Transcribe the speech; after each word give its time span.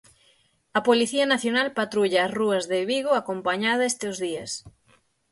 A 0.77 0.79
Policía 0.87 1.25
Nacional 1.33 1.67
patrulla 1.79 2.19
as 2.27 2.33
rúas 2.39 2.63
de 2.71 2.79
Vigo 2.91 3.11
acompañada 3.15 3.89
estes 3.91 4.15
días. 4.25 4.51